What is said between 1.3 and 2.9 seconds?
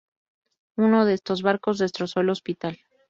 barcos destrozó el hospital.